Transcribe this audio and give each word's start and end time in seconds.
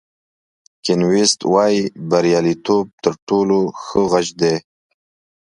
کین 0.83 1.01
ویست 1.09 1.39
وایي 1.53 1.81
بریالیتوب 2.09 2.85
تر 3.03 3.13
ټولو 3.27 3.59
ښه 3.83 4.01
غچ 4.11 4.27
دی. 4.39 4.55